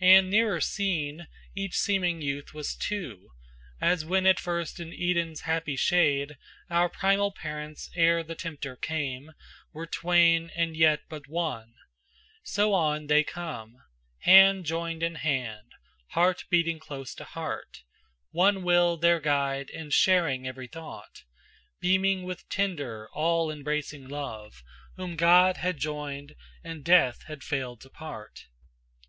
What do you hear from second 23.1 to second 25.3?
all embracing love, Whom